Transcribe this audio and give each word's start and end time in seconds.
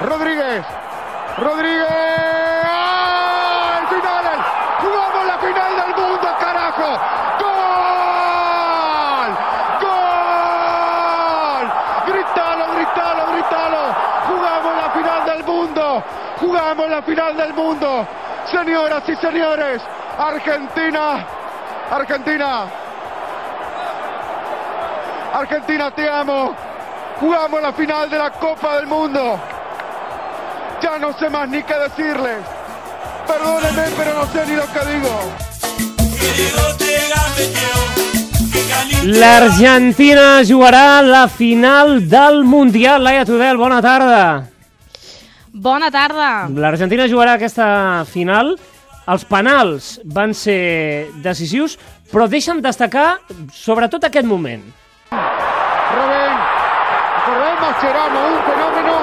Rodríguez. 0.00 0.64
Rodríguez. 1.38 1.86
¡Ah! 2.64 3.80
¡El 3.80 3.86
final! 3.88 4.24
¡Jugamos 4.80 5.26
la 5.26 5.38
final 5.38 5.76
del 5.76 5.94
mundo, 5.96 6.28
carajo! 6.38 6.88
¡Gol! 7.40 9.30
¡Gol! 9.82 11.66
¡Gritalo, 12.06 12.64
gritalo, 12.74 13.22
gritalo! 13.32 13.82
¡Jugamos 14.28 14.74
la 14.76 14.90
final 14.90 15.24
del 15.24 15.42
mundo! 15.44 16.04
¡Jugamos 16.40 16.88
la 16.88 17.02
final 17.02 17.36
del 17.36 17.52
mundo! 17.52 18.06
Señoras 18.50 19.02
y 19.08 19.16
señores, 19.16 19.82
Argentina, 20.18 21.26
Argentina, 21.90 22.64
Argentina, 25.34 25.90
te 25.90 26.08
amo. 26.08 26.54
Jugamos 27.20 27.60
la 27.60 27.72
final 27.72 28.08
de 28.08 28.18
la 28.18 28.30
Copa 28.30 28.76
del 28.76 28.86
Mundo. 28.86 29.38
Ya 30.80 30.98
no 30.98 31.12
sé 31.18 31.28
más 31.28 31.48
ni 31.48 31.62
qué 31.62 31.74
decirles. 31.74 32.38
Perdónenme, 33.26 33.82
pero 33.96 34.14
no 34.14 34.26
sé 34.26 34.46
ni 34.46 34.54
lo 34.54 34.66
que 34.72 34.80
digo. 34.86 35.32
L'Argentina 39.04 40.42
jugarà 40.44 41.02
la 41.02 41.28
final 41.28 42.08
del 42.08 42.44
Mundial. 42.44 43.02
Laia 43.02 43.24
Tudel, 43.24 43.56
bona 43.56 43.82
tarda. 43.82 44.57
Bona 45.52 45.90
tarda. 45.90 46.48
L'Argentina 46.52 47.06
jugarà 47.08 47.36
aquesta 47.38 48.04
final. 48.08 48.56
Els 49.08 49.24
penals 49.24 49.94
van 50.04 50.34
ser 50.36 51.08
decisius, 51.24 51.78
però 52.12 52.26
deixa'm 52.28 52.60
destacar 52.60 53.18
sobretot 53.56 54.04
aquest 54.04 54.26
moment. 54.28 54.66
Rubén, 55.08 56.34
Rubén 57.24 57.56
Mascherano, 57.62 58.26
un 58.28 58.38
fenómeno. 58.50 58.96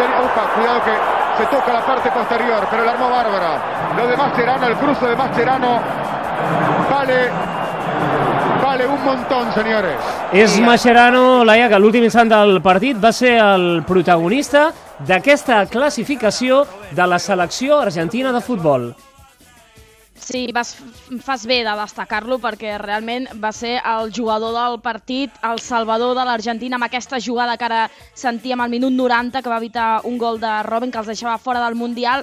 Opa, 0.00 0.42
cuidado 0.54 0.80
que 0.84 0.94
se 1.36 1.46
toca 1.50 1.72
la 1.74 1.84
parte 1.84 2.10
posterior, 2.10 2.66
pero 2.70 2.84
la 2.84 2.92
armó 2.92 3.10
bárbara. 3.10 3.92
Lo 3.96 4.06
de 4.06 4.16
Mascherano, 4.16 4.66
el 4.66 4.76
cruce 4.76 5.06
de 5.06 5.16
Mascherano, 5.16 5.80
vale, 6.90 7.30
vale 8.70 8.86
un 8.86 9.04
montón, 9.04 9.52
señores. 9.52 9.96
És 10.32 10.60
Mascherano, 10.60 11.42
Laia, 11.44 11.66
que 11.68 11.78
l'últim 11.82 12.04
instant 12.06 12.30
del 12.30 12.60
partit 12.62 12.98
va 13.02 13.10
ser 13.10 13.32
el 13.42 13.82
protagonista 13.82 14.68
d'aquesta 15.08 15.64
classificació 15.66 16.62
de 16.94 17.06
la 17.10 17.18
selecció 17.18 17.80
argentina 17.82 18.30
de 18.30 18.40
futbol. 18.40 18.92
Sí, 20.20 20.44
vas, 20.54 20.76
fas 21.24 21.46
bé 21.50 21.64
de 21.66 21.72
destacar-lo 21.80 22.38
perquè 22.38 22.76
realment 22.78 23.26
va 23.42 23.50
ser 23.50 23.80
el 23.80 24.12
jugador 24.14 24.54
del 24.54 24.78
partit, 24.84 25.34
el 25.42 25.58
salvador 25.58 26.14
de 26.14 26.28
l'Argentina 26.28 26.78
amb 26.78 26.86
aquesta 26.86 27.18
jugada 27.18 27.56
que 27.58 27.66
ara 27.66 27.88
sentíem 28.14 28.60
al 28.60 28.70
minut 28.70 28.94
90 28.94 29.42
que 29.42 29.50
va 29.50 29.58
evitar 29.58 29.88
un 30.04 30.20
gol 30.20 30.38
de 30.38 30.52
Robben 30.68 30.92
que 30.92 31.02
els 31.02 31.10
deixava 31.10 31.40
fora 31.42 31.64
del 31.64 31.74
Mundial. 31.74 32.22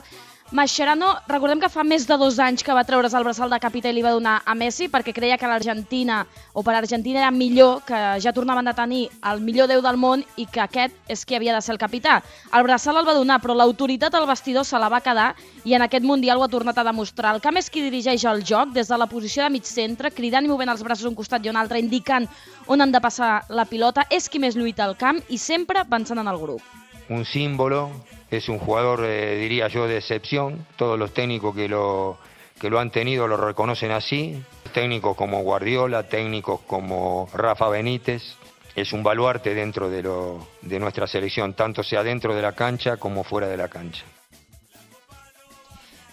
Mascherano, 0.49 1.09
recordem 1.27 1.59
que 1.59 1.67
fa 1.67 1.83
més 1.83 2.05
de 2.07 2.15
dos 2.15 2.37
anys 2.39 2.61
que 2.63 2.71
va 2.71 2.85
treure's 2.87 3.11
el 3.17 3.25
braçal 3.27 3.51
de 3.51 3.57
capità 3.59 3.89
i 3.91 3.95
li 3.97 4.03
va 4.05 4.13
donar 4.15 4.37
a 4.47 4.53
Messi 4.55 4.85
perquè 4.87 5.11
creia 5.11 5.35
que 5.35 5.49
l'Argentina, 5.49 6.21
o 6.55 6.63
per 6.63 6.71
l'Argentina 6.71 7.19
era 7.19 7.31
millor, 7.35 7.81
que 7.83 7.99
ja 8.23 8.31
tornaven 8.31 8.71
a 8.71 8.73
tenir 8.77 9.09
el 9.27 9.41
millor 9.43 9.67
déu 9.67 9.83
del 9.83 9.99
món 9.99 10.23
i 10.39 10.45
que 10.47 10.63
aquest 10.63 10.95
és 11.11 11.25
qui 11.27 11.35
havia 11.35 11.51
de 11.51 11.59
ser 11.65 11.75
el 11.75 11.81
capità. 11.81 12.21
El 12.55 12.63
braçal 12.63 12.95
el 12.95 13.09
va 13.09 13.17
donar, 13.17 13.41
però 13.43 13.57
l'autoritat 13.59 14.15
al 14.15 14.29
vestidor 14.31 14.63
se 14.63 14.79
la 14.79 14.87
va 14.87 15.03
quedar 15.03 15.33
i 15.67 15.75
en 15.75 15.83
aquest 15.83 16.07
Mundial 16.07 16.39
ho 16.39 16.47
ha 16.47 16.51
tornat 16.55 16.79
a 16.79 16.87
demostrar. 16.87 17.35
El 17.35 17.43
camp 17.43 17.59
és 17.59 17.67
qui 17.67 17.83
dirigeix 17.83 18.23
el 18.23 18.39
joc 18.47 18.71
des 18.71 18.87
de 18.87 19.03
la 19.03 19.11
posició 19.11 19.43
de 19.43 19.51
mig 19.51 19.67
centre, 19.67 20.15
cridant 20.15 20.47
i 20.47 20.53
movent 20.55 20.71
els 20.71 20.87
braços 20.87 21.11
un 21.11 21.19
costat 21.19 21.43
i 21.43 21.51
un 21.51 21.59
altre, 21.59 21.83
indicant 21.83 22.31
on 22.71 22.79
han 22.79 22.95
de 22.95 23.03
passar 23.03 23.41
la 23.49 23.67
pilota, 23.67 24.07
és 24.09 24.31
qui 24.31 24.39
més 24.39 24.55
lluita 24.55 24.87
al 24.87 24.95
camp 24.95 25.19
i 25.27 25.37
sempre 25.37 25.83
pensant 25.83 26.23
en 26.23 26.31
el 26.31 26.39
grup. 26.39 26.63
Un 27.09 27.25
símbolo, 27.25 27.91
es 28.29 28.49
un 28.49 28.59
jugador, 28.59 29.05
eh, 29.05 29.37
diría 29.37 29.67
yo, 29.67 29.87
de 29.87 29.97
excepción. 29.97 30.65
Todos 30.75 30.97
los 30.97 31.13
técnicos 31.13 31.55
que 31.55 31.67
lo, 31.67 32.17
que 32.59 32.69
lo 32.69 32.79
han 32.79 32.91
tenido 32.91 33.27
lo 33.27 33.37
reconocen 33.37 33.91
así. 33.91 34.43
Técnicos 34.73 35.15
como 35.15 35.41
Guardiola, 35.41 36.03
técnicos 36.03 36.61
como 36.61 37.29
Rafa 37.33 37.69
Benítez. 37.69 38.23
Es 38.75 38.93
un 38.93 39.01
baluarte 39.01 39.55
dentro 39.55 39.89
de, 39.89 40.03
lo, 40.03 40.47
de 40.61 40.79
nuestra 40.79 41.07
selección, 41.07 41.53
tanto 41.53 41.81
sea 41.81 42.03
dentro 42.03 42.35
de 42.35 42.41
la 42.41 42.53
cancha 42.53 42.97
como 42.97 43.23
fuera 43.23 43.47
de 43.47 43.57
la 43.57 43.67
cancha. 43.67 44.03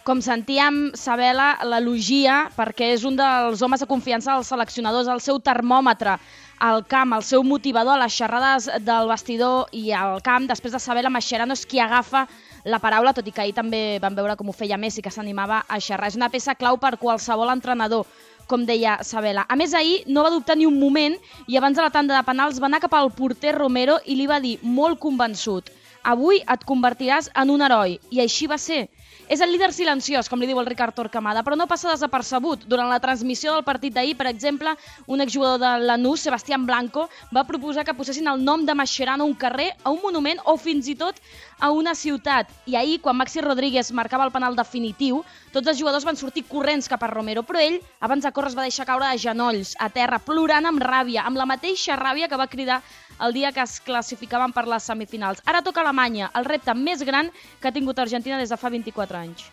Com 0.05 0.21
sentíem, 0.21 0.91
Sabela 1.00 1.55
l'elogia 1.65 2.50
perquè 2.53 2.91
és 2.93 3.06
un 3.09 3.16
dels 3.16 3.62
homes 3.65 3.81
de 3.81 3.88
confiança 3.88 4.34
dels 4.34 4.50
seleccionadors, 4.53 5.09
el 5.09 5.22
seu 5.25 5.38
termòmetre 5.41 6.19
al 6.59 6.85
camp, 6.87 7.13
el 7.17 7.23
seu 7.23 7.43
motivador 7.45 7.95
a 7.95 8.03
les 8.05 8.15
xerrades 8.15 8.69
del 8.87 9.09
vestidor 9.09 9.73
i 9.73 9.91
al 9.93 10.21
camp. 10.23 10.49
Després 10.49 10.75
de 10.75 10.81
Sabela, 10.83 11.11
Mascherano 11.11 11.55
és 11.57 11.65
qui 11.67 11.81
agafa 11.81 12.27
la 12.65 12.81
paraula, 12.81 13.13
tot 13.13 13.27
i 13.29 13.33
que 13.33 13.43
ahir 13.43 13.55
també 13.57 13.99
vam 14.03 14.15
veure 14.17 14.37
com 14.37 14.49
ho 14.49 14.57
feia 14.57 14.79
Messi, 14.81 15.03
que 15.03 15.13
s'animava 15.13 15.65
a 15.69 15.81
xerrar. 15.81 16.09
És 16.09 16.17
una 16.21 16.31
peça 16.33 16.55
clau 16.55 16.79
per 16.81 16.97
qualsevol 17.01 17.53
entrenador 17.53 18.07
com 18.47 18.65
deia 18.67 18.99
Sabela. 19.03 19.47
A 19.49 19.57
més, 19.57 19.75
ahir 19.75 20.03
no 20.07 20.25
va 20.25 20.33
dubtar 20.33 20.57
ni 20.57 20.67
un 20.67 20.79
moment 20.81 21.17
i 21.47 21.57
abans 21.57 21.77
de 21.77 21.85
la 21.85 21.93
tanda 21.93 22.17
de 22.17 22.27
penals 22.27 22.61
va 22.61 22.69
anar 22.69 22.83
cap 22.85 22.95
al 22.95 23.11
porter 23.13 23.55
Romero 23.57 23.99
i 24.05 24.17
li 24.19 24.29
va 24.29 24.41
dir, 24.41 24.59
molt 24.63 25.01
convençut, 25.01 25.71
avui 26.05 26.43
et 26.45 26.69
convertiràs 26.69 27.31
en 27.35 27.51
un 27.51 27.65
heroi. 27.65 27.99
I 28.13 28.23
així 28.25 28.47
va 28.51 28.59
ser. 28.61 28.85
És 29.25 29.41
el 29.41 29.55
líder 29.55 29.71
silenciós, 29.73 30.29
com 30.29 30.41
li 30.41 30.47
diu 30.47 30.59
el 30.61 30.67
Ricard 30.69 30.93
Torquemada, 30.93 31.41
però 31.43 31.57
no 31.57 31.65
passa 31.67 31.89
desapercebut. 31.89 32.67
Durant 32.69 32.91
la 32.93 33.01
transmissió 33.01 33.55
del 33.55 33.65
partit 33.65 33.95
d'ahir, 33.95 34.19
per 34.19 34.27
exemple, 34.29 34.75
un 35.09 35.25
exjugador 35.25 35.63
de 35.63 35.87
l'Anús, 35.87 36.27
Sebastián 36.27 36.67
Blanco, 36.69 37.07
va 37.33 37.47
proposar 37.49 37.87
que 37.89 37.95
posessin 37.97 38.29
el 38.29 38.45
nom 38.45 38.67
de 38.69 38.75
Mascherano 38.77 39.25
a 39.25 39.27
un 39.27 39.33
carrer, 39.35 39.71
a 39.83 39.95
un 39.95 40.03
monument 40.03 40.43
o 40.45 40.59
fins 40.61 40.91
i 40.93 40.97
tot 41.01 41.23
a 41.59 41.71
una 41.73 41.95
ciutat. 41.95 42.51
I 42.69 42.77
ahir, 42.77 43.01
quan 43.01 43.17
Maxi 43.17 43.41
Rodríguez 43.41 43.93
marcava 43.97 44.27
el 44.29 44.33
penal 44.35 44.59
definitiu, 44.59 45.23
tots 45.55 45.73
els 45.73 45.81
jugadors 45.81 46.05
van 46.05 46.21
sortir 46.21 46.45
corrents 46.45 46.91
cap 46.91 47.03
a 47.03 47.09
Romero, 47.09 47.47
però 47.49 47.63
ell, 47.65 47.81
abans 48.05 48.27
de 48.27 48.33
córrer, 48.33 48.53
es 48.53 48.59
va 48.59 48.69
deixar 48.69 48.85
caure 48.85 49.09
de 49.09 49.23
genolls, 49.23 49.73
a 49.81 49.89
terra, 49.89 50.21
plorant 50.21 50.69
amb 50.69 50.85
ràbia, 50.85 51.25
amb 51.25 51.41
la 51.41 51.49
mateixa 51.49 51.97
ràbia 51.97 52.29
que 52.29 52.37
va 52.37 52.51
cridar 52.51 52.83
el 53.21 53.33
dia 53.33 53.53
que 53.53 53.61
es 53.63 53.81
classificaven 53.81 54.53
per 54.53 54.67
les 54.69 54.83
semifinals. 54.83 55.43
Ara 55.47 55.63
toca 55.63 55.81
Alemanya, 55.83 56.31
el 56.35 56.45
repte 56.45 56.75
més 56.75 57.03
gran 57.05 57.31
que 57.61 57.69
ha 57.69 57.73
tingut 57.73 57.99
Argentina 57.99 58.39
des 58.39 58.49
de 58.51 58.57
fa 58.57 58.71
24 58.71 59.19
anys. 59.19 59.45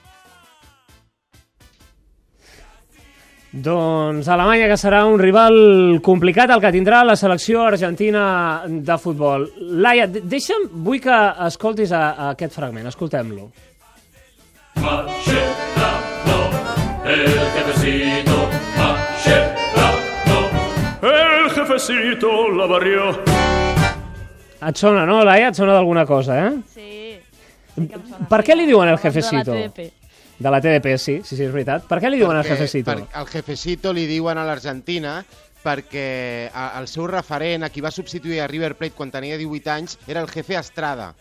Doncs 3.51 4.29
Alemanya, 4.31 4.69
que 4.71 4.77
serà 4.79 5.01
un 5.05 5.17
rival 5.19 5.99
complicat, 6.03 6.53
el 6.55 6.61
que 6.63 6.69
tindrà 6.71 7.01
la 7.03 7.17
selecció 7.19 7.65
argentina 7.67 8.63
de 8.65 8.95
futbol. 8.97 9.49
Laia, 9.83 10.05
de- 10.07 10.21
deixa'm, 10.23 10.69
vull 10.85 11.01
que 11.03 11.17
escoltis 11.49 11.91
a, 11.91 12.03
a 12.13 12.29
aquest 12.31 12.55
fragment, 12.55 12.87
escoltem-lo. 12.87 13.49
Mascherano, 14.79 16.39
el 17.11 17.27
jefecito, 17.57 18.30
el 21.73 21.79
jefecito 21.79 22.49
la 22.51 22.65
barrió. 22.65 23.11
Et 24.61 24.77
sona, 24.77 25.05
no, 25.09 25.23
Laia? 25.25 25.49
Et 25.49 25.55
sona 25.57 25.73
d'alguna 25.73 26.05
cosa, 26.05 26.35
eh? 26.47 26.51
Sí. 26.73 27.87
Per 28.29 28.41
què 28.45 28.55
li 28.55 28.67
diuen 28.69 28.89
el 28.91 28.99
jefecito? 29.01 29.51
De 29.53 29.61
la 29.63 29.69
TDP. 29.69 29.91
De 30.41 30.51
la 30.51 30.59
TDP, 30.61 30.97
sí, 30.97 31.15
sí, 31.23 31.35
sí, 31.37 31.43
és 31.47 31.53
veritat. 31.53 31.85
Per 31.89 31.99
què 32.01 32.09
li 32.11 32.17
diuen 32.19 32.35
el 32.37 32.43
Perquè- 32.43 32.57
jefecito? 32.57 32.91
Per, 32.93 33.07
el 33.21 33.27
jefecito 33.29 33.93
li 33.93 34.05
diuen 34.09 34.37
a 34.37 34.45
l'Argentina 34.45 35.23
perquè 35.63 36.49
a- 36.53 36.79
el 36.79 36.87
seu 36.87 37.07
referent, 37.07 37.63
a 37.63 37.69
qui 37.69 37.81
va 37.81 37.91
substituir 37.91 38.39
a 38.41 38.47
River 38.47 38.75
Plate 38.75 38.95
quan 38.97 39.11
tenia 39.11 39.37
18 39.37 39.69
anys, 39.71 39.97
era 40.07 40.21
el 40.21 40.29
jefe 40.29 40.55
Estrada. 40.57 41.13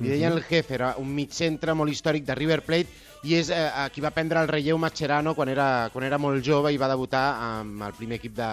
Li 0.00 0.08
deien 0.08 0.32
el 0.32 0.42
jefe, 0.42 0.74
era 0.74 0.94
un 0.98 1.08
mig 1.14 1.30
centre 1.32 1.74
molt 1.74 1.90
històric 1.92 2.24
de 2.24 2.34
River 2.34 2.62
Plate 2.62 2.88
i 3.24 3.34
és 3.36 3.50
eh, 3.50 3.68
a 3.74 3.88
qui 3.92 4.00
va 4.00 4.10
prendre 4.10 4.40
el 4.40 4.48
relleu 4.48 4.78
Mascherano 4.78 5.34
quan 5.34 5.48
era, 5.48 5.90
quan 5.92 6.04
era 6.04 6.16
molt 6.18 6.42
jove 6.44 6.72
i 6.72 6.78
va 6.80 6.88
debutar 6.88 7.36
amb 7.38 7.82
el 7.82 7.92
primer 7.92 8.16
equip 8.16 8.34
de, 8.34 8.48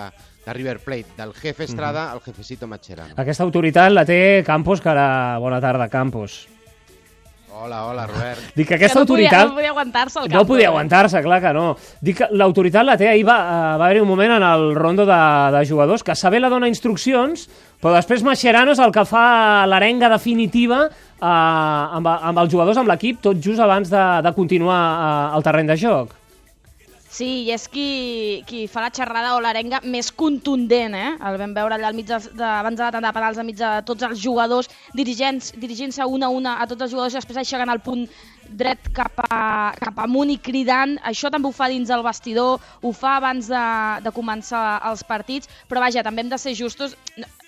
de 0.50 0.54
River 0.54 0.80
Plate. 0.80 1.06
Del 1.18 1.34
jefe 1.34 1.64
Estrada 1.66 2.12
al 2.12 2.22
jefecito 2.22 2.68
Mascherano. 2.68 3.14
Aquesta 3.16 3.46
autoritat 3.46 3.94
la 3.94 4.06
té 4.06 4.42
Campos, 4.46 4.82
que 4.82 4.90
ara... 4.90 5.38
Bona 5.40 5.62
tarda, 5.62 5.88
Campos. 5.90 6.48
Hola, 7.60 7.86
hola, 7.88 8.06
Robert. 8.08 8.40
Dic 8.56 8.68
que 8.70 8.76
aquesta 8.78 9.00
que 9.02 9.04
no 9.04 9.08
podia, 9.10 9.28
autoritat... 9.30 9.50
no 9.50 9.56
podia 9.58 9.70
aguantar-se 9.74 10.20
el 10.22 10.30
No 10.30 10.38
camp. 10.38 10.48
podia 10.48 10.64
eh? 10.64 10.70
aguantar-se, 10.70 11.22
clar 11.26 11.40
que 11.44 11.52
no. 11.54 11.66
Dic 12.02 12.18
que 12.22 12.28
l'autoritat 12.32 12.86
la 12.88 12.96
té, 12.98 13.10
ahir 13.12 13.26
va, 13.28 13.36
eh, 13.42 13.74
va 13.82 13.90
haver 13.90 14.02
un 14.02 14.08
moment 14.08 14.32
en 14.38 14.46
el 14.48 14.64
rondo 14.78 15.06
de, 15.06 15.18
de 15.58 15.66
jugadors 15.68 16.06
que 16.08 16.16
Sabela 16.16 16.48
dona 16.50 16.70
instruccions, 16.72 17.50
però 17.82 17.92
després 17.98 18.24
Mascherano 18.24 18.72
és 18.78 18.80
el 18.80 18.94
que 18.96 19.04
fa 19.10 19.66
l'arenga 19.68 20.08
definitiva 20.14 20.86
eh, 20.88 21.26
amb, 21.26 22.08
amb 22.08 22.46
els 22.46 22.54
jugadors, 22.54 22.80
amb 22.80 22.94
l'equip, 22.94 23.20
tot 23.28 23.44
just 23.44 23.60
abans 23.60 23.92
de, 23.92 24.06
de 24.24 24.34
continuar 24.38 24.80
eh, 24.80 25.36
al 25.36 25.44
terreny 25.44 25.74
de 25.74 25.78
joc. 25.84 26.16
Sí, 27.10 27.28
i 27.48 27.50
és 27.50 27.64
qui, 27.74 27.84
qui 28.46 28.68
fa 28.70 28.84
la 28.84 28.92
xerrada 28.94 29.32
o 29.34 29.40
l'arenga 29.42 29.80
més 29.82 30.12
contundent, 30.14 30.94
eh? 30.94 31.16
El 31.26 31.40
vam 31.42 31.56
veure 31.58 31.74
allà 31.80 31.90
al 31.90 31.96
mig 31.98 32.06
de, 32.06 32.20
de, 32.38 32.46
abans 32.46 32.78
de 32.78 32.84
la 32.86 32.92
tanda 32.94 33.10
de 33.10 33.16
penals, 33.16 33.40
al 33.42 33.48
mig 33.48 33.58
de 33.58 33.70
tots 33.88 34.06
els 34.06 34.22
jugadors, 34.22 34.70
dirigint-se 34.94 35.58
dirigint 35.58 35.96
una 36.06 36.30
a 36.30 36.36
una 36.38 36.54
a 36.62 36.68
tots 36.70 36.86
els 36.86 36.94
jugadors 36.94 37.16
i 37.16 37.18
després 37.18 37.42
aixecant 37.42 37.74
el 37.74 37.82
punt 37.82 38.06
dret 38.58 38.90
cap, 38.96 39.20
a, 39.30 39.74
cap 39.80 40.00
amunt 40.04 40.32
i 40.34 40.38
cridant. 40.42 40.98
Això 41.06 41.32
també 41.34 41.50
ho 41.50 41.56
fa 41.56 41.70
dins 41.72 41.90
el 41.94 42.04
vestidor, 42.06 42.60
ho 42.82 42.92
fa 42.94 43.18
abans 43.18 43.50
de, 43.52 43.66
de 44.06 44.14
començar 44.16 44.80
els 44.90 45.04
partits, 45.04 45.50
però 45.70 45.84
vaja, 45.84 46.04
també 46.06 46.26
hem 46.26 46.32
de 46.32 46.40
ser 46.42 46.56
justos. 46.58 46.96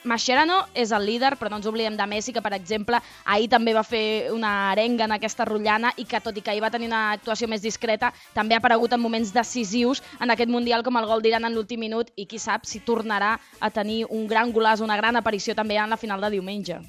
Mascherano 0.03 0.63
és 0.73 0.89
el 0.95 1.05
líder, 1.05 1.35
però 1.37 1.51
no 1.51 1.59
ens 1.59 1.67
oblidem 1.69 1.97
de 1.97 2.05
Messi, 2.09 2.33
que 2.33 2.41
per 2.41 2.55
exemple 2.57 2.97
ahir 3.25 3.49
també 3.51 3.75
va 3.77 3.83
fer 3.85 4.31
una 4.33 4.71
arenga 4.71 5.05
en 5.05 5.13
aquesta 5.17 5.45
rotllana 5.45 5.91
i 6.01 6.07
que 6.09 6.21
tot 6.25 6.37
i 6.37 6.41
que 6.41 6.53
ahir 6.53 6.63
va 6.63 6.71
tenir 6.73 6.89
una 6.89 7.11
actuació 7.11 7.47
més 7.47 7.61
discreta, 7.61 8.09
també 8.33 8.57
ha 8.57 8.61
aparegut 8.63 8.93
en 8.97 9.03
moments 9.03 9.33
decisius 9.33 10.01
en 10.19 10.33
aquest 10.33 10.49
Mundial 10.49 10.81
com 10.83 10.97
el 10.97 11.05
gol 11.05 11.21
d'Iran 11.21 11.45
en 11.45 11.53
l'últim 11.53 11.79
minut 11.85 12.09
i 12.17 12.25
qui 12.25 12.41
sap 12.41 12.65
si 12.65 12.81
tornarà 12.81 13.35
a 13.59 13.69
tenir 13.69 14.07
un 14.09 14.25
gran 14.27 14.51
golaç, 14.51 14.81
una 14.81 14.97
gran 14.97 15.21
aparició 15.21 15.55
també 15.55 15.77
en 15.77 15.93
la 15.93 16.01
final 16.01 16.21
de 16.21 16.33
diumenge. 16.37 16.81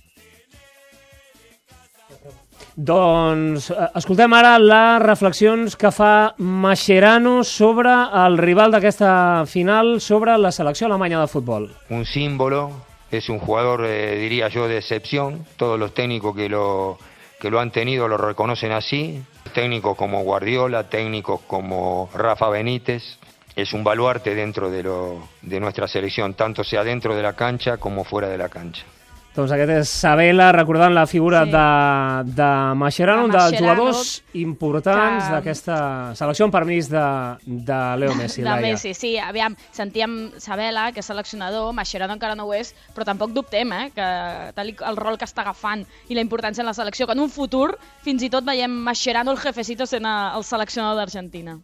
Doncs 2.77 3.69
eh, 3.71 3.89
escoltem 4.01 4.33
ara 4.33 4.55
les 4.61 5.03
reflexions 5.03 5.77
que 5.77 5.91
fa 5.93 6.35
Mascherano 6.39 7.43
sobre 7.45 7.93
el 8.25 8.39
rival 8.39 8.73
d'aquesta 8.73 9.45
final, 9.47 10.01
sobre 10.01 10.39
la 10.39 10.53
selecció 10.53 10.87
alemanya 10.89 11.21
de 11.21 11.29
futbol. 11.29 11.69
Un 11.91 12.07
símbolo, 12.07 12.71
es 13.11 13.29
un 13.29 13.39
jugador, 13.39 13.85
eh, 13.85 14.17
diría 14.17 14.49
yo, 14.49 14.69
de 14.69 14.79
excepción. 14.79 15.45
Todos 15.57 15.79
los 15.79 15.93
técnicos 15.93 16.35
que 16.35 16.49
lo, 16.49 16.99
que 17.39 17.51
lo 17.51 17.61
han 17.61 17.71
tenido 17.71 18.09
lo 18.09 18.17
reconocen 18.17 18.73
así. 18.73 19.23
Técnicos 19.53 19.97
como 19.97 20.23
Guardiola, 20.23 20.89
técnicos 20.89 21.43
como 21.47 22.09
Rafa 22.15 22.49
Benítez. 22.49 23.19
Es 23.55 23.75
un 23.75 23.85
baluarte 23.85 24.35
dentro 24.35 24.71
de, 24.71 24.83
lo, 24.83 25.29
de 25.43 25.61
nuestra 25.61 25.87
selección, 25.87 26.33
tanto 26.33 26.65
sea 26.65 26.83
dentro 26.85 27.15
de 27.15 27.23
la 27.23 27.35
cancha 27.35 27.77
como 27.77 28.03
fuera 28.03 28.31
de 28.31 28.39
la 28.39 28.49
cancha. 28.49 28.87
Doncs 29.32 29.49
aquest 29.55 29.70
és 29.73 29.88
Sabela, 29.88 30.50
recordant 30.52 30.93
la 30.93 31.06
figura 31.08 31.46
Sí. 31.46 31.52
de, 31.55 32.32
de 32.37 32.49
Mascherano, 32.76 33.23
De 33.23 33.25
un 33.25 33.31
dels 33.32 33.58
jugadors 33.58 34.23
importants 34.34 35.25
que- 35.25 35.32
d'aquesta 35.32 36.14
selecció, 36.14 36.44
amb 36.44 36.52
permís 36.52 36.90
de, 36.90 37.05
de 37.46 37.79
Leo 37.96 38.14
Messi. 38.14 38.43
de 38.43 38.49
Laia. 38.50 38.61
Messi, 38.61 38.93
sí. 38.93 39.17
Aviam, 39.19 39.56
sentíem 39.70 40.32
Sabela, 40.37 40.93
que 40.93 41.00
és 41.00 41.06
seleccionador, 41.06 41.73
Mascherano 41.73 42.12
encara 42.12 42.34
no 42.34 42.44
ho 42.44 42.52
és, 42.52 42.75
però 42.94 43.05
tampoc 43.08 43.32
dubtem 43.32 43.73
eh, 43.73 43.90
que 43.94 44.52
tal 44.55 44.69
el 44.90 44.96
rol 45.00 45.17
que 45.17 45.25
està 45.25 45.40
agafant 45.40 45.87
i 46.08 46.14
la 46.14 46.20
importància 46.20 46.61
en 46.61 46.67
la 46.67 46.75
selecció, 46.75 47.06
que 47.06 47.12
en 47.17 47.20
un 47.20 47.31
futur 47.31 47.79
fins 48.05 48.23
i 48.23 48.29
tot 48.29 48.44
veiem 48.44 48.70
Mascherano 48.70 49.31
el 49.32 49.38
jefecito 49.38 49.87
sent 49.87 50.05
el 50.05 50.44
seleccionador 50.44 50.96
d'Argentina. 51.00 51.56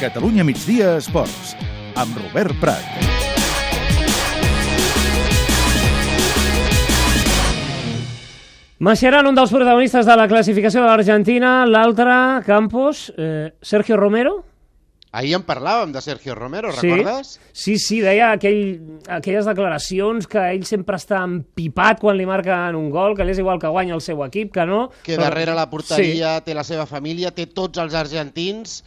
Catalunya 0.00 0.44
migdia 0.48 0.94
esports 1.00 1.54
amb 2.00 2.16
Robert 2.22 2.56
Prat. 2.62 3.08
Mascherano, 8.80 9.28
un 9.28 9.36
dels 9.36 9.50
protagonistes 9.52 10.06
de 10.08 10.14
la 10.16 10.26
classificació 10.28 10.80
de 10.80 10.86
l'Argentina, 10.88 11.50
l'altre, 11.68 12.14
Campos, 12.46 13.10
eh, 13.16 13.52
Sergio 13.60 13.96
Romero. 13.98 14.38
Ahir 15.12 15.34
en 15.34 15.42
parlàvem 15.42 15.90
de 15.92 16.00
Sergio 16.00 16.36
Romero, 16.36 16.70
Sí. 16.72 16.88
recordes? 16.88 17.40
Sí, 17.52 17.78
sí, 17.78 18.00
deia 18.00 18.30
aquell, 18.30 19.00
aquelles 19.08 19.44
declaracions 19.44 20.26
que 20.26 20.38
ell 20.52 20.64
sempre 20.64 20.96
està 20.96 21.24
empipat 21.24 21.98
quan 22.00 22.16
li 22.16 22.24
marquen 22.24 22.76
un 22.76 22.88
gol, 22.90 23.16
que 23.16 23.24
li 23.24 23.32
és 23.32 23.38
igual 23.38 23.58
que 23.58 23.66
guanya 23.66 23.94
el 23.94 24.00
seu 24.00 24.24
equip, 24.24 24.52
que 24.52 24.64
no... 24.64 24.90
que 25.02 25.16
però- 25.18 25.24
darrere 25.24 25.52
la 25.54 25.68
porteria 25.68 26.40
té 26.40 26.54
la 26.54 26.64
seva 26.64 26.86
família, 26.86 27.32
té 27.32 27.46
tots 27.46 27.76
els 27.78 27.92
argentins 27.92 28.82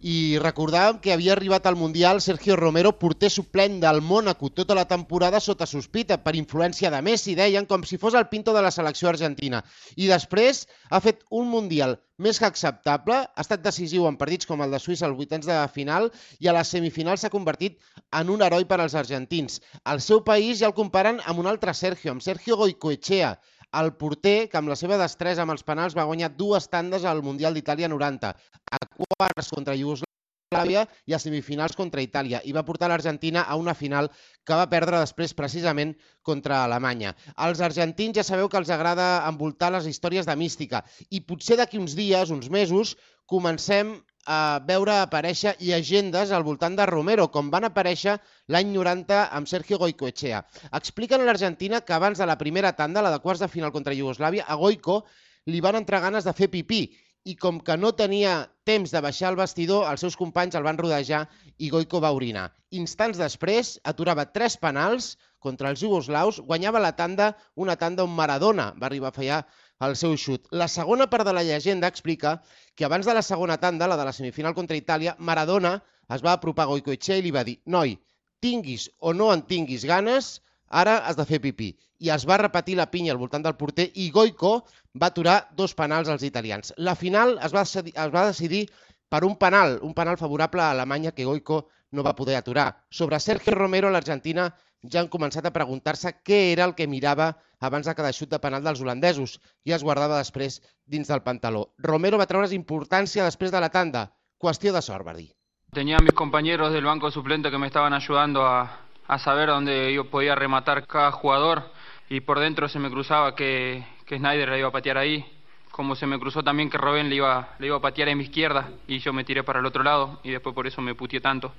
i 0.00 0.38
recordàvem 0.38 1.00
que 1.02 1.12
havia 1.12 1.32
arribat 1.34 1.66
al 1.66 1.76
Mundial 1.76 2.20
Sergio 2.22 2.54
Romero, 2.56 2.92
porter 2.98 3.30
suplent 3.34 3.80
del 3.82 4.00
Mónaco 4.00 4.50
tota 4.54 4.76
la 4.78 4.86
temporada 4.86 5.40
sota 5.40 5.66
sospita 5.66 6.18
per 6.22 6.36
influència 6.38 6.90
de 6.94 7.00
Messi, 7.02 7.34
deien, 7.34 7.66
com 7.66 7.82
si 7.82 7.98
fos 7.98 8.14
el 8.14 8.28
pinto 8.30 8.54
de 8.54 8.62
la 8.62 8.70
selecció 8.70 9.08
argentina. 9.08 9.64
I 9.96 10.06
després 10.06 10.68
ha 10.90 11.00
fet 11.02 11.24
un 11.30 11.50
Mundial 11.50 11.98
més 12.18 12.38
que 12.38 12.46
acceptable, 12.46 13.18
ha 13.26 13.42
estat 13.42 13.62
decisiu 13.62 14.06
en 14.06 14.16
partits 14.18 14.46
com 14.46 14.62
el 14.62 14.70
de 14.70 14.78
Suïssa 14.82 15.06
als 15.06 15.18
vuitens 15.18 15.46
de 15.46 15.58
final 15.74 16.10
i 16.38 16.48
a 16.48 16.54
les 16.54 16.70
semifinals 16.74 17.22
s'ha 17.22 17.34
convertit 17.34 17.78
en 18.20 18.30
un 18.30 18.42
heroi 18.42 18.66
per 18.70 18.80
als 18.80 18.94
argentins. 18.98 19.60
Al 19.84 20.02
seu 20.02 20.22
país 20.26 20.62
ja 20.62 20.70
el 20.70 20.78
comparen 20.78 21.22
amb 21.26 21.42
un 21.42 21.50
altre 21.50 21.74
Sergio, 21.74 22.14
amb 22.14 22.22
Sergio 22.22 22.58
Goicoechea, 22.58 23.36
el 23.76 23.92
porter 24.00 24.48
que 24.48 24.58
amb 24.60 24.70
la 24.72 24.76
seva 24.80 24.98
destresa 25.00 25.44
amb 25.44 25.52
els 25.54 25.64
penals 25.66 25.96
va 25.96 26.06
guanyar 26.08 26.30
dues 26.36 26.68
tandes 26.72 27.04
al 27.04 27.22
Mundial 27.22 27.54
d'Itàlia 27.54 27.88
90, 27.88 28.30
a 28.72 28.78
quarts 28.96 29.50
contra 29.52 29.76
Iugoslàvia 29.76 30.86
i 31.06 31.14
a 31.14 31.20
semifinals 31.20 31.76
contra 31.76 32.00
Itàlia, 32.00 32.40
i 32.44 32.54
va 32.56 32.64
portar 32.64 32.88
l'Argentina 32.88 33.44
a 33.44 33.56
una 33.60 33.74
final 33.76 34.08
que 34.44 34.56
va 34.56 34.70
perdre 34.72 35.02
després 35.02 35.36
precisament 35.36 35.92
contra 36.24 36.62
Alemanya. 36.64 37.14
Als 37.36 37.60
argentins 37.60 38.16
ja 38.16 38.24
sabeu 38.24 38.48
que 38.48 38.60
els 38.60 38.72
agrada 38.72 39.28
envoltar 39.28 39.72
les 39.74 39.86
històries 39.86 40.26
de 40.26 40.36
mística 40.36 40.84
i 41.10 41.20
potser 41.20 41.60
d'aquí 41.60 41.78
uns 41.78 41.96
dies, 41.98 42.32
uns 42.32 42.48
mesos, 42.48 42.96
comencem 43.28 43.98
a 44.28 44.60
veure 44.68 44.92
aparèixer 45.00 45.54
llegendes 45.64 46.30
al 46.36 46.44
voltant 46.44 46.76
de 46.76 46.84
Romero, 46.90 47.30
com 47.32 47.48
van 47.50 47.64
aparèixer 47.64 48.18
l'any 48.52 48.74
90 48.74 49.22
amb 49.38 49.48
Sergio 49.48 49.78
Goicoechea. 49.80 50.42
Expliquen 50.76 51.24
a 51.24 51.28
l'Argentina 51.30 51.80
que 51.80 51.96
abans 51.96 52.20
de 52.20 52.28
la 52.28 52.36
primera 52.36 52.74
tanda, 52.76 53.00
la 53.00 53.14
de 53.14 53.22
quarts 53.24 53.40
de 53.40 53.48
final 53.48 53.72
contra 53.72 53.96
Iugoslàvia, 53.96 54.44
a 54.44 54.58
Goico 54.60 55.00
li 55.48 55.62
van 55.64 55.80
entrar 55.80 56.02
ganes 56.04 56.28
de 56.28 56.34
fer 56.36 56.50
pipí 56.52 56.82
i 57.28 57.34
com 57.40 57.58
que 57.64 57.76
no 57.76 57.94
tenia 57.96 58.34
temps 58.68 58.92
de 58.92 59.00
baixar 59.04 59.30
al 59.30 59.38
vestidor, 59.40 59.86
els 59.88 60.04
seus 60.04 60.16
companys 60.16 60.56
el 60.56 60.66
van 60.66 60.78
rodejar 60.80 61.24
i 61.56 61.70
Goico 61.72 62.00
va 62.04 62.12
orinar. 62.12 62.50
Instants 62.76 63.16
després, 63.20 63.78
aturava 63.84 64.28
tres 64.32 64.56
penals 64.60 65.14
contra 65.40 65.72
els 65.72 65.80
jugoslaus, 65.80 66.40
guanyava 66.44 66.82
la 66.84 66.92
tanda, 67.00 67.32
una 67.56 67.76
tanda 67.80 68.04
on 68.04 68.12
Maradona 68.12 68.74
va 68.76 68.88
arribar 68.90 69.08
a 69.08 69.16
fallar 69.16 69.40
el 69.86 69.94
seu 69.96 70.16
xut. 70.18 70.48
La 70.50 70.68
segona 70.68 71.06
part 71.10 71.26
de 71.26 71.34
la 71.34 71.44
llegenda 71.46 71.88
explica 71.88 72.42
que 72.74 72.84
abans 72.84 73.06
de 73.06 73.14
la 73.14 73.22
segona 73.22 73.58
tanda, 73.58 73.88
la 73.88 73.96
de 73.96 74.06
la 74.08 74.12
semifinal 74.12 74.54
contra 74.54 74.76
Itàlia, 74.76 75.14
Maradona 75.18 75.78
es 76.14 76.24
va 76.24 76.34
apropar 76.34 76.66
a 76.66 76.72
Goicoechea 76.72 77.18
i 77.18 77.24
li 77.26 77.34
va 77.34 77.44
dir 77.46 77.58
«Noi, 77.66 77.98
tinguis 78.40 78.88
o 78.98 79.12
no 79.14 79.32
en 79.32 79.44
tinguis 79.46 79.84
ganes, 79.86 80.40
ara 80.68 80.98
has 81.06 81.16
de 81.16 81.26
fer 81.28 81.40
pipí». 81.44 81.76
I 81.98 82.12
es 82.14 82.26
va 82.30 82.38
repetir 82.38 82.76
la 82.78 82.90
pinya 82.90 83.10
al 83.12 83.18
voltant 83.18 83.42
del 83.42 83.56
porter 83.58 83.88
i 83.94 84.10
Goico 84.14 84.52
va 84.94 85.08
aturar 85.10 85.48
dos 85.58 85.74
penals 85.74 86.08
als 86.08 86.22
italians. 86.22 86.72
La 86.76 86.94
final 86.94 87.38
es 87.42 87.54
va, 87.54 87.64
es 87.66 88.12
va 88.14 88.26
decidir 88.28 88.68
per 89.08 89.24
un 89.24 89.34
penal, 89.36 89.80
un 89.82 89.94
penal 89.94 90.18
favorable 90.20 90.62
a 90.62 90.70
Alemanya 90.70 91.10
que 91.12 91.24
Goico 91.26 91.66
no 91.90 92.02
va 92.02 92.14
poder 92.16 92.36
aturar. 92.36 92.84
Sobre 92.90 93.20
Sergio 93.20 93.54
Romero, 93.54 93.90
l'Argentina 93.90 94.50
ja 94.82 95.00
han 95.00 95.10
començat 95.10 95.46
a 95.46 95.52
preguntar-se 95.54 96.12
què 96.22 96.52
era 96.52 96.64
el 96.68 96.74
que 96.78 96.86
mirava 96.86 97.32
abans 97.60 97.86
de 97.86 97.94
cada 97.98 98.12
xut 98.12 98.30
de 98.30 98.38
penal 98.38 98.62
dels 98.62 98.80
holandesos 98.80 99.38
i 99.64 99.74
es 99.74 99.82
guardava 99.82 100.18
després 100.18 100.60
dins 100.86 101.08
del 101.08 101.24
pantaló. 101.26 101.72
Romero 101.78 102.18
va 102.18 102.26
treure's 102.30 102.54
importància 102.54 103.24
després 103.26 103.50
de 103.50 103.60
la 103.60 103.70
tanda. 103.74 104.12
Qüestió 104.38 104.72
de 104.72 104.82
sort, 104.82 105.06
va 105.06 105.14
dir. 105.14 105.32
Tenía 105.72 105.98
a 105.98 106.00
mis 106.00 106.14
compañeros 106.14 106.72
del 106.72 106.84
banco 106.84 107.10
suplente 107.10 107.50
que 107.50 107.58
me 107.58 107.66
estaban 107.66 107.92
ayudando 107.92 108.46
a, 108.46 108.86
a 109.06 109.18
saber 109.18 109.48
dónde 109.48 109.92
yo 109.92 110.08
podía 110.10 110.34
rematar 110.34 110.86
cada 110.86 111.10
jugador 111.12 111.72
y 112.08 112.20
por 112.20 112.38
dentro 112.38 112.68
se 112.68 112.78
me 112.78 112.90
cruzaba 112.90 113.34
que, 113.34 113.84
que 114.06 114.18
Snyder 114.18 114.48
le 114.48 114.60
iba 114.60 114.68
a 114.68 114.72
patear 114.72 114.96
ahí, 114.96 115.26
como 115.70 115.94
se 115.94 116.06
me 116.06 116.18
cruzó 116.18 116.42
también 116.42 116.70
que 116.70 116.78
Robben 116.78 117.10
le 117.10 117.16
iba, 117.16 117.54
le 117.58 117.66
iba 117.66 117.76
a 117.76 117.80
patear 117.80 118.08
en 118.08 118.18
mi 118.18 118.24
izquierda 118.24 118.70
y 118.86 119.00
yo 119.00 119.12
me 119.12 119.24
tiré 119.24 119.42
para 119.42 119.58
el 119.58 119.66
otro 119.66 119.82
lado 119.82 120.20
y 120.22 120.30
después 120.30 120.54
por 120.54 120.66
eso 120.66 120.80
me 120.80 120.94
putié 120.94 121.20
tanto. 121.20 121.52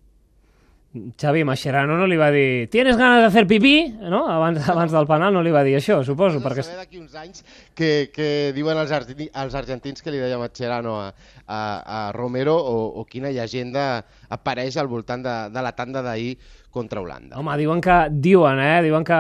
Xavi 0.90 1.44
Mascherano 1.46 1.94
no 2.00 2.08
li 2.10 2.18
va 2.18 2.32
dir 2.34 2.68
«Tienes 2.74 2.98
ganas 2.98 3.22
de 3.22 3.28
hacer 3.28 3.46
pipí?» 3.46 3.94
no? 4.02 4.24
abans, 4.26 4.64
abans 4.70 4.92
del 4.92 5.06
penal 5.06 5.34
no 5.36 5.44
li 5.46 5.52
va 5.54 5.62
dir 5.62 5.76
això, 5.78 6.00
suposo, 6.06 6.42
perquè... 6.42 6.64
saber 6.66 6.80
d'aquí 6.82 6.98
uns 6.98 7.14
anys 7.14 7.44
que, 7.78 8.10
que 8.10 8.50
diuen 8.58 8.80
els, 8.82 8.90
argentins, 8.90 9.30
els 9.38 9.54
argentins 9.54 10.02
que 10.02 10.10
li 10.10 10.18
deia 10.18 10.40
Mascherano 10.42 10.96
a, 10.98 11.12
a, 11.46 11.60
a 11.86 12.00
Romero 12.18 12.58
o, 12.58 12.88
o 12.98 13.06
quina 13.06 13.30
llegenda 13.30 14.02
apareix 14.34 14.80
al 14.82 14.90
voltant 14.90 15.22
de, 15.22 15.36
de 15.54 15.62
la 15.62 15.76
tanda 15.78 16.02
d'ahir 16.02 16.40
contra 16.70 17.02
Holanda. 17.02 17.38
Home, 17.40 17.56
diuen 17.58 17.82
que, 17.82 17.96
diuen, 18.12 18.60
eh? 18.62 18.82
Diuen 18.86 19.04
que 19.08 19.18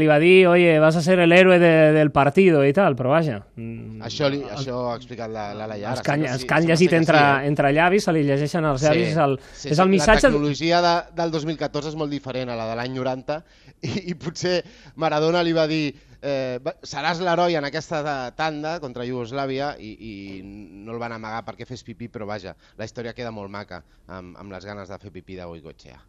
li 0.00 0.08
va 0.10 0.18
dir 0.20 0.34
«Oye, 0.50 0.74
vas 0.82 0.96
a 0.96 1.02
ser 1.02 1.18
el 1.24 1.32
héroe 1.32 1.58
de, 1.58 1.70
del 1.96 2.10
partido» 2.12 2.60
i 2.68 2.74
tal, 2.76 2.96
però 2.98 3.14
vaja... 3.14 3.38
mm, 3.56 4.02
Això, 4.04 4.28
li, 4.32 4.42
això 4.44 4.82
ha 4.90 4.96
explicat 4.98 5.32
la, 5.32 5.46
la 5.56 5.66
Laia. 5.70 5.94
Els 5.94 6.00
ara, 6.00 6.04
que, 6.04 6.12
han, 6.12 6.20
sembla 6.20 6.34
els 6.34 6.42
sí- 6.42 6.48
que 6.50 6.54
han 6.58 6.68
llegit 6.68 6.92
entre, 6.98 7.18
sí, 7.18 7.24
eh? 7.24 7.48
entre 7.48 7.72
llavis, 7.76 8.04
se 8.04 8.12
li 8.16 8.24
llegeixen 8.28 8.68
els 8.68 8.84
llavis, 8.84 9.08
és 9.14 9.16
el, 9.24 9.38
sí, 9.54 9.70
és 9.72 9.76
sí, 9.76 9.82
el 9.82 9.88
missatge... 9.96 10.28
La 10.28 10.34
tecnologia 10.34 10.82
de, 10.84 10.94
del 11.22 11.34
2014 11.38 11.92
és 11.94 11.98
molt 12.04 12.12
diferent 12.12 12.52
a 12.52 12.58
la 12.60 12.68
de 12.70 12.76
l'any 12.82 12.94
90 13.00 13.40
i, 13.88 13.96
i 14.12 14.14
potser 14.20 14.60
Maradona 15.00 15.40
li 15.46 15.56
va 15.56 15.64
dir 15.70 15.82
eh, 16.20 16.60
seràs 16.84 17.20
l'heroi 17.24 17.56
en 17.56 17.64
aquesta 17.64 18.02
tanda 18.36 18.76
contra 18.84 19.06
Iugoslàvia 19.08 19.72
i, 19.80 19.94
i 19.96 20.14
no 20.44 20.92
el 20.92 21.00
van 21.00 21.16
amagar 21.16 21.42
perquè 21.48 21.64
fes 21.68 21.84
pipí, 21.86 22.08
però 22.12 22.28
vaja, 22.28 22.52
la 22.76 22.84
història 22.88 23.16
queda 23.16 23.32
molt 23.32 23.48
maca 23.52 23.80
amb, 24.06 24.36
amb 24.36 24.52
les 24.52 24.68
ganes 24.68 24.92
de 24.92 24.98
fer 25.00 25.12
pipí 25.16 25.40
de 25.40 25.48
Goicoechea. 25.48 26.00